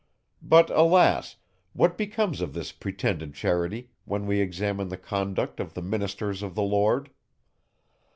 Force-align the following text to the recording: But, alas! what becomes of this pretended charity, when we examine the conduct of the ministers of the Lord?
But, 0.41 0.71
alas! 0.71 1.35
what 1.73 1.95
becomes 1.95 2.41
of 2.41 2.55
this 2.55 2.71
pretended 2.71 3.35
charity, 3.35 3.91
when 4.05 4.25
we 4.25 4.39
examine 4.41 4.87
the 4.87 4.97
conduct 4.97 5.59
of 5.59 5.75
the 5.75 5.81
ministers 5.83 6.41
of 6.41 6.55
the 6.55 6.63
Lord? 6.65 7.11